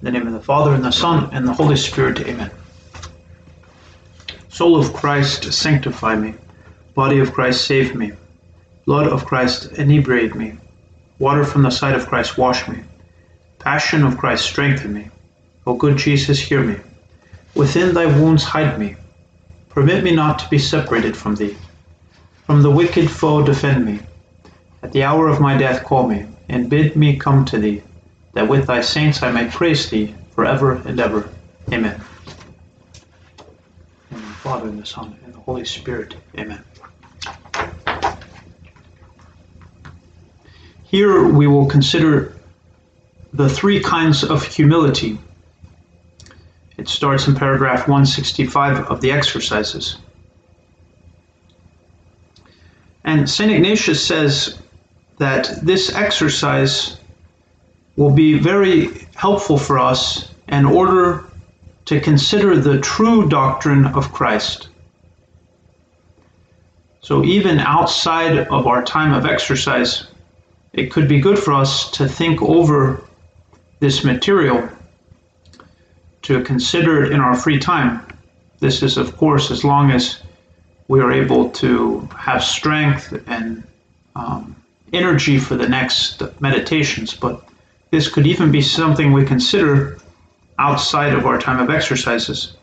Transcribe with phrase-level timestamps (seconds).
[0.00, 2.50] In the name of the Father, and the Son, and the Holy Spirit, amen.
[4.48, 6.32] Soul of Christ, sanctify me.
[6.94, 8.12] Body of Christ, save me.
[8.86, 10.54] Blood of Christ, inebriate me.
[11.18, 12.78] Water from the side of Christ, wash me.
[13.58, 15.10] Passion of Christ, strengthen me.
[15.66, 16.76] O good Jesus, hear me.
[17.54, 18.96] Within thy wounds hide me.
[19.68, 21.58] Permit me not to be separated from thee.
[22.46, 24.00] From the wicked foe defend me.
[24.82, 27.82] At the hour of my death call me, and bid me come to thee,
[28.32, 31.28] that with thy saints I may praise thee forever and ever.
[31.72, 32.00] Amen.
[34.10, 36.16] In the Father, and the Son, and the Holy Spirit.
[36.38, 36.64] Amen.
[40.84, 42.36] Here we will consider
[43.32, 45.18] the three kinds of humility.
[46.76, 49.98] It starts in paragraph 165 of the exercises.
[53.04, 53.50] And St.
[53.50, 54.58] Ignatius says
[55.18, 56.99] that this exercise
[57.96, 61.24] will be very helpful for us in order
[61.86, 64.68] to consider the true doctrine of Christ.
[67.00, 70.06] So, even outside of our time of exercise,
[70.72, 73.04] it could be good for us to think over
[73.80, 74.68] this material,
[76.22, 78.06] to consider it in our free time.
[78.60, 80.20] This is, of course, as long as
[80.88, 83.64] we are able to have strength and
[84.14, 84.54] um,
[84.92, 87.49] energy for the next meditations, but
[87.90, 89.98] this could even be something we consider
[90.58, 92.56] outside of our time of exercises.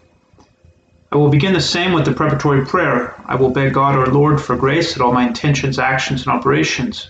[1.11, 3.16] I will begin the same with the preparatory prayer.
[3.25, 7.09] I will beg God our Lord for grace that all my intentions, actions, and operations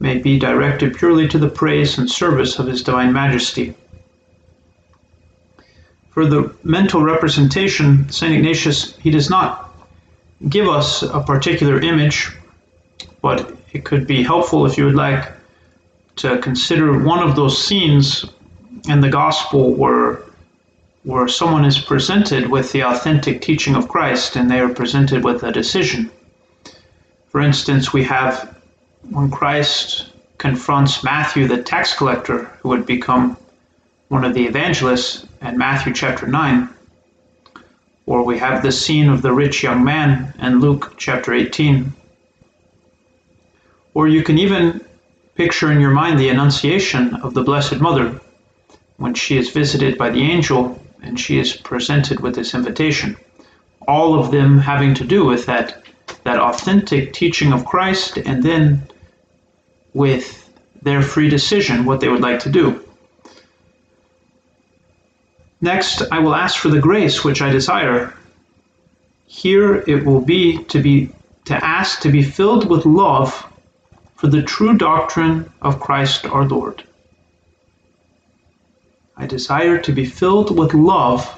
[0.00, 3.74] may be directed purely to the praise and service of His Divine Majesty.
[6.10, 8.34] For the mental representation, St.
[8.34, 9.74] Ignatius, he does not
[10.48, 12.30] give us a particular image,
[13.22, 15.32] but it could be helpful if you would like
[16.16, 18.24] to consider one of those scenes
[18.88, 20.22] in the gospel where
[21.04, 25.42] where someone is presented with the authentic teaching of Christ and they are presented with
[25.42, 26.10] a decision.
[27.28, 28.56] For instance, we have
[29.10, 33.36] when Christ confronts Matthew, the tax collector, who would become
[34.08, 36.68] one of the evangelists, in Matthew chapter 9,
[38.06, 41.92] or we have the scene of the rich young man in Luke chapter 18.
[43.94, 44.84] Or you can even
[45.42, 48.20] picture in your mind the Annunciation of the Blessed Mother
[48.98, 53.16] when she is visited by the angel and she is presented with this invitation.
[53.88, 55.82] All of them having to do with that,
[56.22, 58.86] that authentic teaching of Christ and then
[59.94, 60.48] with
[60.80, 62.80] their free decision what they would like to do.
[65.60, 68.14] Next, I will ask for the grace which I desire.
[69.26, 71.10] Here it will be to be
[71.46, 73.51] to ask to be filled with love
[74.22, 76.84] for the true doctrine of Christ our Lord.
[79.16, 81.28] I desire to be filled with love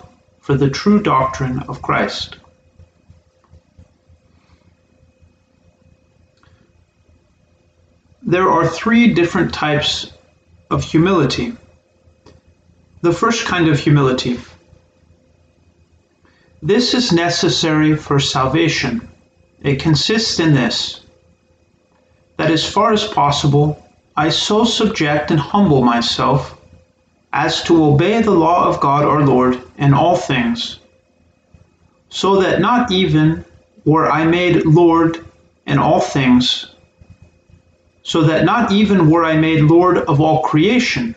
[0.43, 2.37] for the true doctrine of Christ.
[8.23, 10.12] There are three different types
[10.71, 11.56] of humility.
[13.00, 14.39] The first kind of humility.
[16.61, 19.09] This is necessary for salvation.
[19.62, 21.03] It consists in this
[22.37, 23.81] that as far as possible,
[24.17, 26.56] I so subject and humble myself
[27.33, 30.78] as to obey the law of God our Lord in all things,
[32.09, 33.44] so that not even
[33.84, 35.25] were I made Lord
[35.67, 36.67] in all things,
[38.03, 41.15] so that not even were I made Lord of all creation,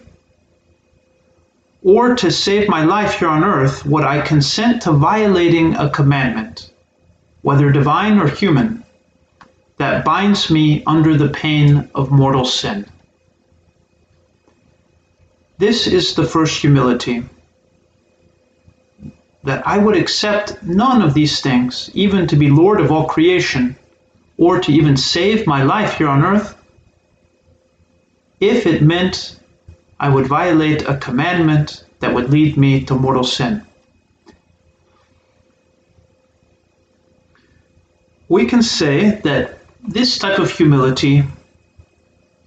[1.83, 6.71] or to save my life here on earth, would I consent to violating a commandment,
[7.43, 8.76] whether divine or human,
[9.77, 12.85] that binds me under the pain of mortal sin.
[15.59, 17.23] This is the first humility
[19.43, 23.75] that I would accept none of these things, even to be Lord of all creation,
[24.37, 26.55] or to even save my life here on earth,
[28.39, 29.39] if it meant
[29.99, 33.65] I would violate a commandment that would lead me to mortal sin.
[38.29, 39.56] We can say that
[39.87, 41.23] this type of humility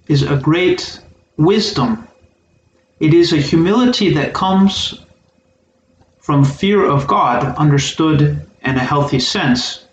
[0.07, 0.99] is a great
[1.37, 2.07] wisdom
[3.01, 4.93] it is a humility that comes
[6.19, 9.85] from fear of God, understood in a healthy sense.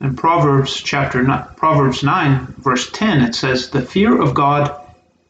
[0.00, 1.22] In Proverbs chapter
[1.56, 4.74] Proverbs 9 verse 10 it says the fear of God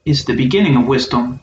[0.06, 1.38] is the beginning of wisdom.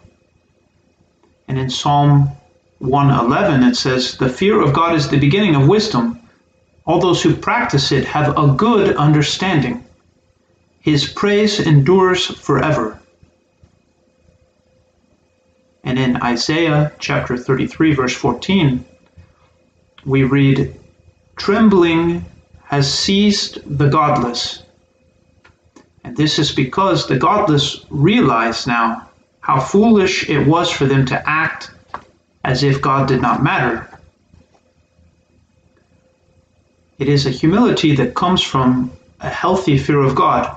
[1.47, 2.31] And in Psalm
[2.79, 6.19] 111 it says the fear of God is the beginning of wisdom.
[6.85, 9.85] All those who practice it have a good understanding.
[10.79, 12.99] His praise endures forever.
[15.83, 18.83] And in Isaiah chapter 33, verse 14,
[20.05, 20.73] we read,
[21.35, 22.25] Trembling
[22.65, 24.63] has seized the godless.
[26.03, 29.09] And this is because the godless realize now
[29.39, 31.71] how foolish it was for them to act
[32.43, 33.89] as if God did not matter.
[36.99, 40.55] It is a humility that comes from a healthy fear of God.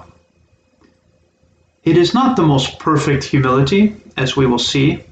[1.84, 5.02] It is not the most perfect humility, as we will see,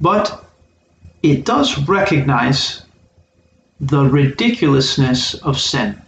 [0.00, 0.44] but
[1.22, 2.82] it does recognize
[3.80, 6.00] the ridiculousness of sin.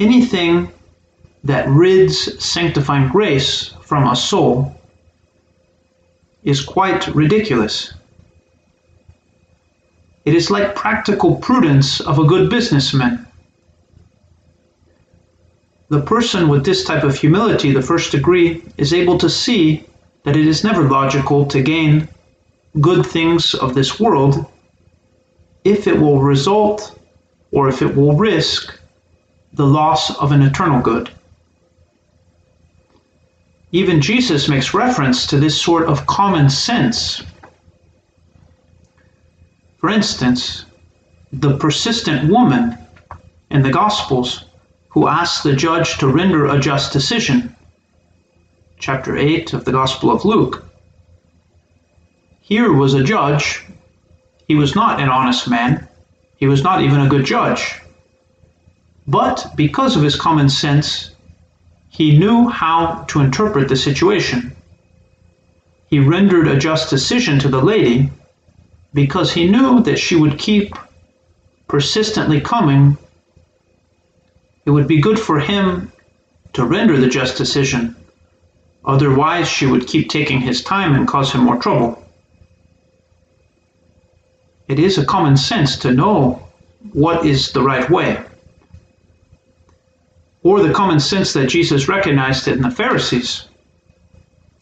[0.00, 0.70] Anything
[1.44, 4.74] that rids sanctifying grace from a soul
[6.42, 7.94] is quite ridiculous.
[10.28, 13.26] It is like practical prudence of a good businessman.
[15.88, 19.86] The person with this type of humility, the first degree, is able to see
[20.24, 22.10] that it is never logical to gain
[22.78, 24.44] good things of this world
[25.64, 27.00] if it will result
[27.50, 28.78] or if it will risk
[29.54, 31.08] the loss of an eternal good.
[33.72, 37.22] Even Jesus makes reference to this sort of common sense
[39.78, 40.64] for instance,
[41.32, 42.76] the persistent woman
[43.50, 44.44] in the Gospels
[44.88, 47.54] who asked the judge to render a just decision,
[48.78, 50.64] chapter 8 of the Gospel of Luke.
[52.40, 53.64] Here was a judge.
[54.48, 55.86] He was not an honest man.
[56.38, 57.80] He was not even a good judge.
[59.06, 61.10] But because of his common sense,
[61.88, 64.56] he knew how to interpret the situation.
[65.88, 68.10] He rendered a just decision to the lady
[68.94, 70.74] because he knew that she would keep
[71.66, 72.96] persistently coming,
[74.64, 75.92] it would be good for him
[76.54, 77.94] to render the just decision.
[78.84, 82.02] Otherwise, she would keep taking his time and cause him more trouble.
[84.66, 86.42] It is a common sense to know
[86.92, 88.22] what is the right way.
[90.42, 93.48] Or the common sense that Jesus recognized in the Pharisees.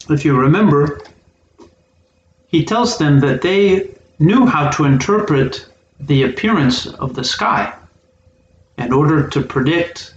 [0.09, 1.01] If you remember,
[2.47, 5.67] he tells them that they knew how to interpret
[5.99, 7.73] the appearance of the sky
[8.77, 10.13] in order to predict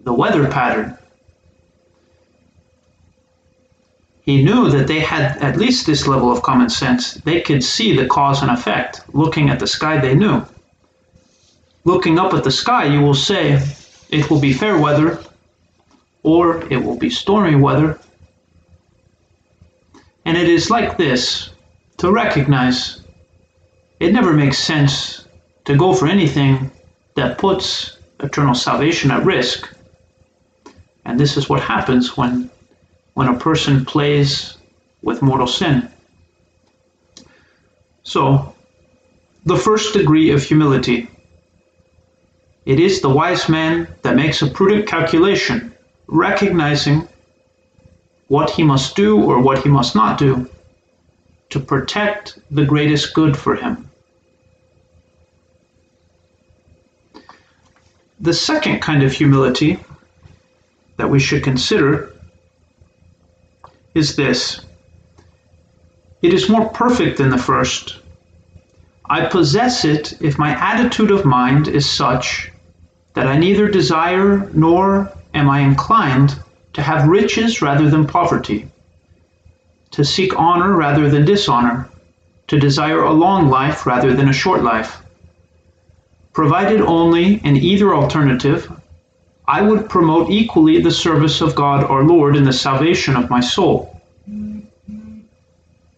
[0.00, 0.96] the weather pattern.
[4.22, 7.14] He knew that they had at least this level of common sense.
[7.14, 9.00] They could see the cause and effect.
[9.12, 10.44] Looking at the sky, they knew.
[11.84, 13.60] Looking up at the sky, you will say,
[14.10, 15.22] it will be fair weather
[16.22, 17.98] or it will be stormy weather.
[20.26, 21.50] And it is like this
[21.96, 23.00] to recognize
[24.00, 25.26] it never makes sense
[25.66, 26.70] to go for anything
[27.14, 29.72] that puts eternal salvation at risk.
[31.04, 32.50] And this is what happens when,
[33.14, 34.56] when a person plays
[35.02, 35.88] with mortal sin.
[38.02, 38.54] So,
[39.44, 41.08] the first degree of humility.
[42.66, 45.74] It is the wise man that makes a prudent calculation,
[46.06, 47.08] recognizing
[48.28, 50.48] what he must do or what he must not do
[51.50, 53.89] to protect the greatest good for him.
[58.22, 59.78] The second kind of humility
[60.98, 62.12] that we should consider
[63.94, 64.60] is this
[66.20, 67.96] it is more perfect than the first.
[69.08, 72.52] I possess it if my attitude of mind is such
[73.14, 76.38] that I neither desire nor am I inclined
[76.74, 78.68] to have riches rather than poverty,
[79.92, 81.88] to seek honor rather than dishonor,
[82.48, 85.00] to desire a long life rather than a short life
[86.32, 88.70] Provided only in either alternative,
[89.48, 93.40] I would promote equally the service of God our Lord in the salvation of my
[93.40, 94.00] soul.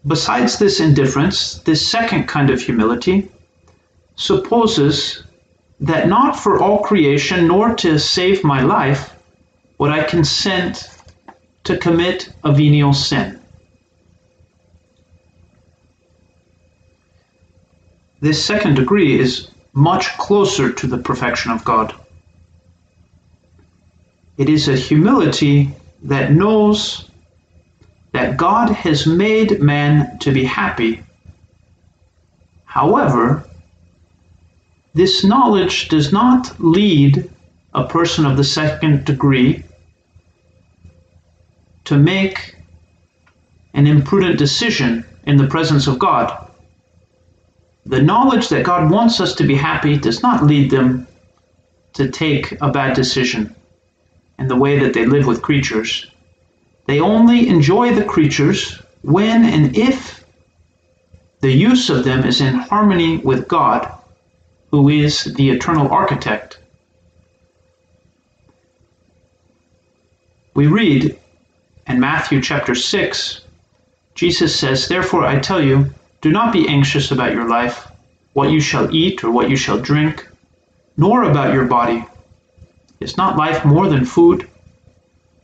[0.06, 3.28] Besides this indifference, this second kind of humility
[4.16, 5.22] supposes
[5.80, 9.14] that not for all creation nor to save my life
[9.78, 10.88] would I consent
[11.64, 13.38] to commit a venial sin.
[18.20, 21.94] This second degree is much closer to the perfection of God.
[24.36, 25.70] It is a humility
[26.02, 27.08] that knows
[28.12, 31.02] that God has made man to be happy.
[32.64, 33.44] However,
[34.94, 37.30] this knowledge does not lead
[37.74, 39.64] a person of the second degree
[41.84, 42.56] to make
[43.74, 46.50] an imprudent decision in the presence of God.
[47.84, 51.06] The knowledge that God wants us to be happy does not lead them
[51.94, 53.54] to take a bad decision
[54.38, 56.06] in the way that they live with creatures.
[56.86, 60.24] They only enjoy the creatures when and if
[61.40, 63.92] the use of them is in harmony with God,
[64.70, 66.58] who is the eternal architect.
[70.54, 71.18] We read
[71.86, 73.40] in Matthew chapter 6,
[74.14, 77.88] Jesus says, Therefore I tell you, do not be anxious about your life,
[78.32, 80.26] what you shall eat or what you shall drink,
[80.96, 82.06] nor about your body.
[83.00, 84.48] Is not life more than food?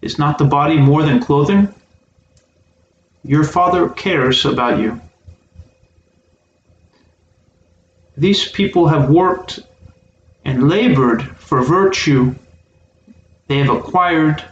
[0.01, 1.75] Is not the body more than clothing?
[3.25, 5.01] Your Father cares about you.
[8.17, 9.59] These people have worked
[10.45, 12.35] and labored for virtue.
[13.49, 14.45] They have acquired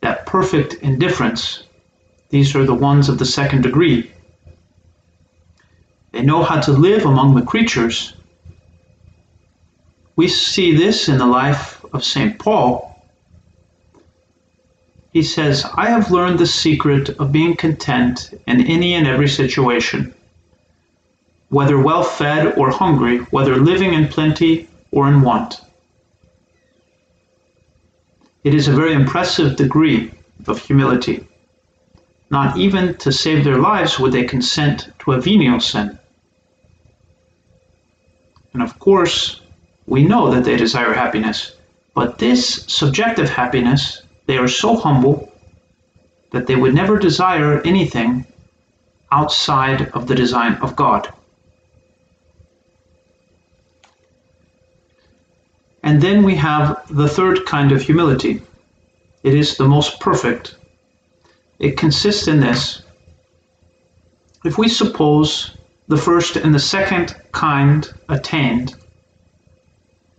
[0.00, 1.64] that perfect indifference.
[2.30, 4.12] These are the ones of the second degree.
[6.16, 8.14] They know how to live among the creatures.
[10.16, 12.38] We see this in the life of St.
[12.38, 13.04] Paul.
[15.12, 20.14] He says, I have learned the secret of being content in any and every situation,
[21.50, 25.60] whether well fed or hungry, whether living in plenty or in want.
[28.42, 30.12] It is a very impressive degree
[30.46, 31.28] of humility.
[32.30, 35.98] Not even to save their lives would they consent to a venial sin.
[38.56, 39.42] And of course,
[39.86, 41.56] we know that they desire happiness,
[41.94, 45.30] but this subjective happiness, they are so humble
[46.30, 48.24] that they would never desire anything
[49.12, 51.12] outside of the design of God.
[55.82, 58.40] And then we have the third kind of humility.
[59.22, 60.56] It is the most perfect.
[61.58, 62.80] It consists in this.
[64.46, 65.55] If we suppose
[65.88, 68.74] the first and the second kind attained,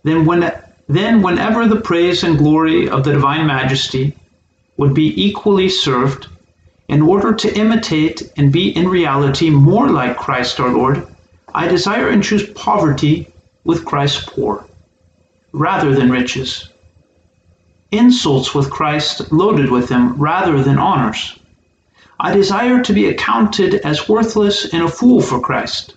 [0.02, 0.50] then when
[0.88, 4.14] then whenever the praise and glory of the divine majesty
[4.78, 6.28] would be equally served,
[6.88, 11.06] in order to imitate and be in reality more like Christ our Lord,
[11.54, 13.28] I desire and choose poverty
[13.64, 14.64] with Christ poor
[15.52, 16.68] rather than riches,
[17.90, 21.38] insults with Christ loaded with them rather than honors.
[22.20, 25.94] I desire to be accounted as worthless and a fool for Christ,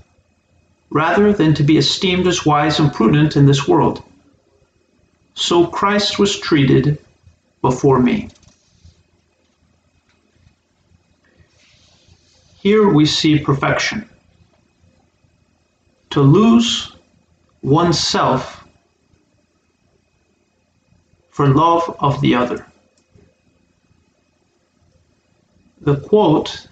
[0.92, 4.04] rather than to be esteemed as wise and prudent in this world.
[5.34, 7.00] So Christ was treated
[7.62, 8.30] before me.
[12.60, 14.08] Here we see perfection.
[16.12, 16.96] To lose
[17.64, 18.64] oneself
[21.32, 22.68] for love of the other.
[25.82, 26.68] The quote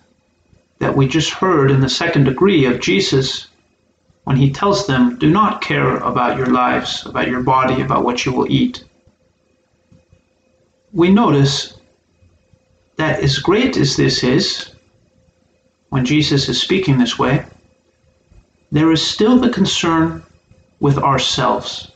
[0.79, 3.47] that we just heard in the second degree of Jesus
[4.23, 8.25] when he tells them, Do not care about your lives, about your body, about what
[8.25, 8.83] you will eat.
[10.93, 11.73] We notice
[12.97, 14.71] that as great as this is,
[15.89, 17.45] when Jesus is speaking this way,
[18.71, 20.23] there is still the concern
[20.79, 21.91] with ourselves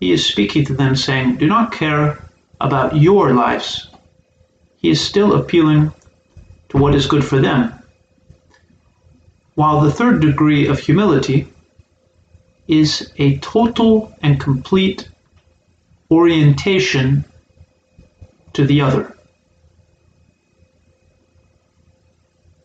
[0.00, 2.22] he is speaking to them, saying, Do not care
[2.60, 3.88] about your lives.
[4.76, 5.92] He is still appealing
[6.68, 7.72] to what is good for them.
[9.54, 11.48] While the third degree of humility
[12.68, 15.08] is a total and complete
[16.10, 17.24] orientation
[18.52, 19.16] to the other.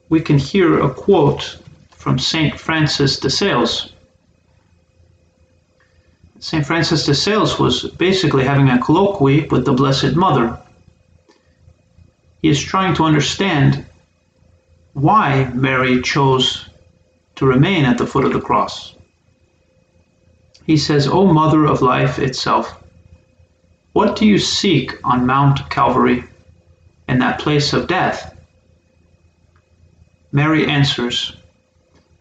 [0.10, 1.60] We can hear a quote
[1.91, 2.60] from St.
[2.60, 3.94] Francis de Sales
[6.41, 6.65] St.
[6.65, 10.58] Francis de Sales was basically having a colloquy with the Blessed Mother.
[12.41, 13.86] He is trying to understand
[14.93, 16.69] why Mary chose
[17.36, 18.95] to remain at the foot of the cross.
[20.65, 22.83] He says, O Mother of life itself,
[23.93, 26.24] what do you seek on Mount Calvary
[27.07, 28.36] in that place of death?
[30.31, 31.36] Mary answers,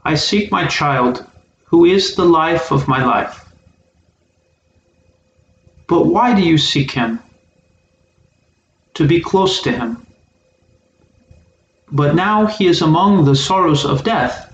[0.05, 1.25] I seek my child,
[1.65, 3.47] who is the life of my life.
[5.87, 7.21] But why do you seek him?
[8.95, 10.07] To be close to him.
[11.93, 14.47] But now he is among the sorrows of death.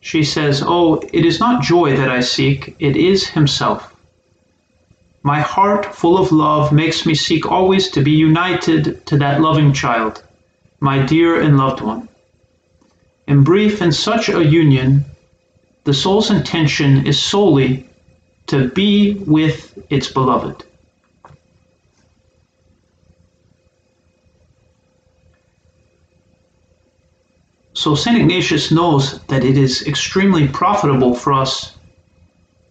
[0.00, 3.94] She says, Oh, it is not joy that I seek, it is himself.
[5.22, 9.72] My heart, full of love, makes me seek always to be united to that loving
[9.72, 10.22] child,
[10.80, 12.08] my dear and loved one.
[13.26, 15.06] In brief, in such a union,
[15.84, 17.88] the soul's intention is solely
[18.48, 20.64] to be with its beloved.
[27.74, 28.16] So St.
[28.16, 31.76] Ignatius knows that it is extremely profitable for us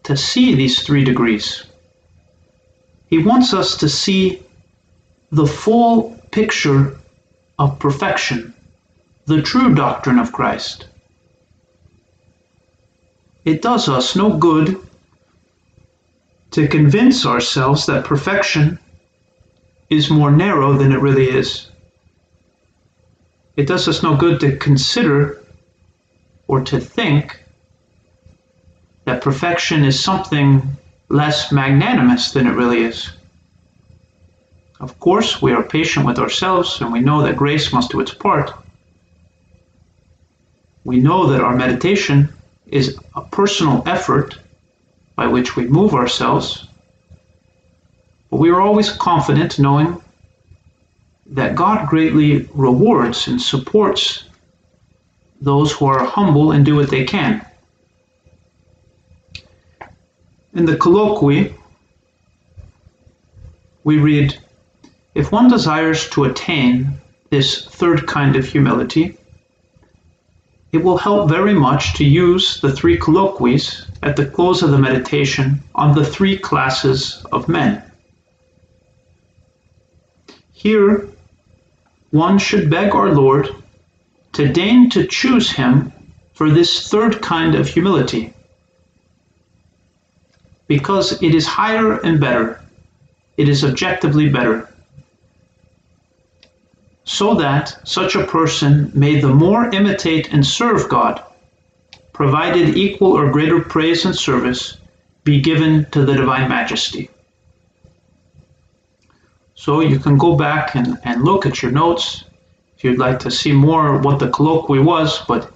[0.03, 1.65] to see these three degrees.
[3.07, 4.41] He wants us to see
[5.31, 6.97] the full picture
[7.59, 8.53] of perfection,
[9.25, 10.87] the true doctrine of Christ.
[13.43, 14.79] It does us no good
[16.51, 18.79] to convince ourselves that perfection
[19.89, 21.67] is more narrow than it really is.
[23.55, 25.43] It does us no good to consider
[26.47, 27.43] or to think
[29.05, 30.61] that perfection is something
[31.09, 33.11] less magnanimous than it really is.
[34.79, 38.13] Of course, we are patient with ourselves and we know that grace must do its
[38.13, 38.51] part.
[40.83, 42.33] We know that our meditation
[42.67, 44.39] is a personal effort
[45.15, 46.67] by which we move ourselves,
[48.29, 50.01] but we are always confident knowing
[51.33, 54.25] that God greatly rewards and supports
[55.41, 57.43] those who are humble and do what they can.
[60.53, 61.55] In the colloquy,
[63.83, 64.37] we read
[65.15, 66.93] If one desires to attain
[67.31, 69.17] this third kind of humility,
[70.71, 74.77] it will help very much to use the three colloquies at the close of the
[74.77, 77.83] meditation on the three classes of men.
[80.51, 81.09] Here,
[82.13, 83.49] one should beg our Lord
[84.33, 85.91] to deign to choose him
[86.35, 88.31] for this third kind of humility
[90.67, 92.61] because it is higher and better.
[93.35, 94.69] It is objectively better.
[97.03, 101.19] So that such a person may the more imitate and serve God,
[102.13, 104.77] provided equal or greater praise and service
[105.23, 107.09] be given to the divine majesty.
[109.63, 112.25] So you can go back and, and look at your notes
[112.75, 115.53] if you'd like to see more what the colloquy was, but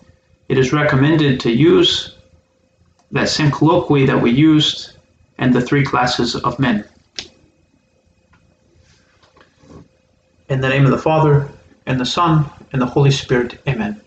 [0.48, 2.16] it is recommended to use
[3.12, 4.94] that same colloquy that we used
[5.40, 6.86] and the three classes of men.
[10.48, 11.52] In the name of the Father,
[11.86, 14.00] and the Son, and the Holy Spirit, Amen.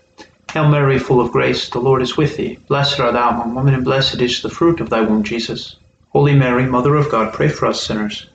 [0.50, 2.58] Hail Mary, full of grace, the Lord is with thee.
[2.68, 5.76] Blessed art thou among women, and blessed is the fruit of thy womb, Jesus.
[6.08, 8.29] Holy Mary, Mother of God, pray for us sinners,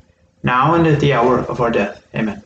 [0.45, 2.05] now and at the hour of our death.
[2.13, 2.43] Amen.